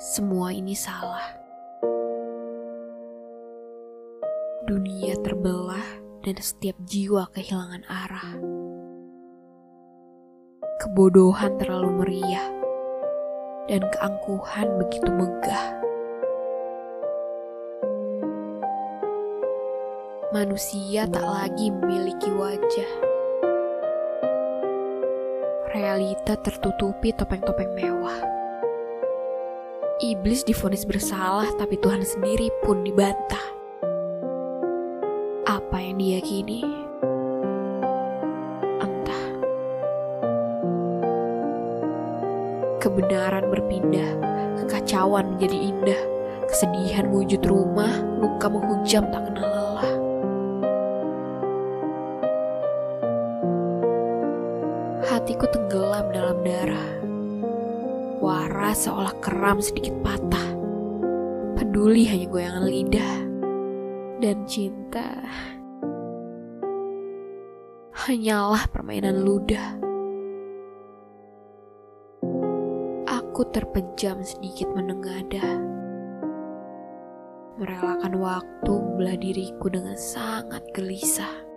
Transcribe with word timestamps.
semua 0.00 0.48
ini 0.48 0.72
salah. 0.72 1.36
Dunia 4.64 5.12
terbelah 5.20 5.84
dan 6.24 6.40
setiap 6.40 6.72
jiwa 6.88 7.28
kehilangan 7.36 7.84
arah. 7.84 8.32
Kebodohan 10.80 11.60
terlalu 11.60 12.00
meriah 12.00 12.48
dan 13.68 13.84
keangkuhan 13.92 14.72
begitu 14.80 15.12
megah. 15.12 15.68
Manusia 20.32 21.04
tak 21.12 21.28
lagi 21.28 21.68
memiliki 21.68 22.32
wajah. 22.32 22.92
Realita 25.76 26.40
tertutupi 26.40 27.12
topeng-topeng 27.12 27.76
mewah. 27.76 28.39
Iblis 30.00 30.48
difonis 30.48 30.88
bersalah, 30.88 31.44
tapi 31.60 31.76
Tuhan 31.76 32.00
sendiri 32.00 32.48
pun 32.64 32.80
dibantah. 32.80 33.44
Apa 35.44 35.76
yang 35.76 36.00
diyakini? 36.00 36.64
Entah. 38.80 39.24
Kebenaran 42.80 43.52
berpindah, 43.52 44.08
kekacauan 44.64 45.36
menjadi 45.36 45.68
indah, 45.68 46.00
kesedihan 46.48 47.12
wujud 47.12 47.44
rumah, 47.44 47.92
luka 48.24 48.48
menghujam 48.48 49.04
tak 49.12 49.20
kenal 49.28 49.52
lelah. 49.52 49.92
Hatiku 55.12 55.44
tenggelam 55.52 56.08
dalam 56.08 56.40
darah. 56.40 57.09
Waras 58.20 58.84
seolah 58.84 59.16
keram 59.24 59.64
sedikit 59.64 59.96
patah. 60.04 60.52
Peduli 61.56 62.04
hanya 62.04 62.28
goyangan 62.28 62.64
lidah. 62.68 63.14
Dan 64.20 64.44
cinta 64.44 65.16
hanyalah 68.04 68.68
permainan 68.68 69.24
ludah. 69.24 69.80
Aku 73.08 73.48
terpejam 73.48 74.20
sedikit 74.20 74.68
menengadah. 74.72 75.56
Merelakan 77.56 78.20
waktu 78.20 78.72
membelah 78.72 79.16
diriku 79.16 79.72
dengan 79.72 79.96
sangat 79.96 80.60
gelisah. 80.76 81.48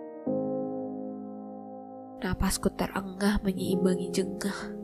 Napasku 2.24 2.72
terengah 2.72 3.36
menyeimbangi 3.44 4.08
jengah. 4.08 4.83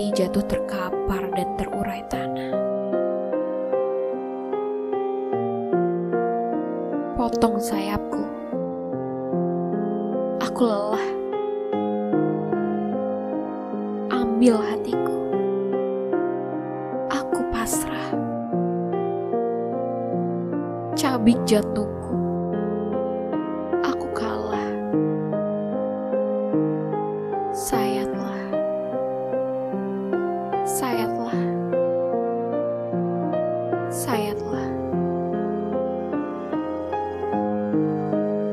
Menanti 0.00 0.16
jatuh 0.16 0.44
terkapar 0.48 1.28
dan 1.36 1.48
terurai 1.60 2.00
tanah. 2.08 2.50
Potong 7.20 7.60
sayapku. 7.60 8.24
Aku 10.40 10.62
lelah. 10.64 11.06
Ambil 14.08 14.56
hatiku. 14.72 15.20
Aku 17.12 17.44
pasrah. 17.52 18.08
Cabik 20.96 21.36
jantungku. 21.44 21.89
Sayatlah. 30.70 31.34
Sayatlah. 33.90 34.68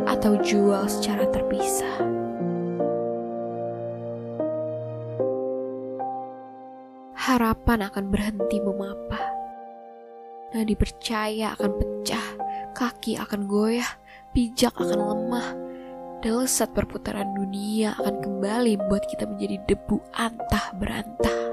Atau 0.09 0.41
jual 0.41 0.81
secara 0.89 1.29
terpisah. 1.29 1.93
Harapan 7.13 7.85
akan 7.85 8.05
berhenti 8.09 8.57
memapah. 8.65 9.25
Nadi 10.57 10.73
percaya 10.73 11.53
akan 11.53 11.71
pecah, 11.77 12.27
kaki 12.73 13.13
akan 13.21 13.45
goyah, 13.45 13.93
pijak 14.33 14.73
akan 14.73 14.99
lemah, 15.05 15.47
dan 16.25 16.41
lesat 16.41 16.73
perputaran 16.73 17.29
dunia 17.37 17.93
akan 18.01 18.25
kembali 18.25 18.81
membuat 18.81 19.05
kita 19.05 19.29
menjadi 19.29 19.61
debu 19.69 20.01
antah 20.17 20.73
berantah. 20.73 21.46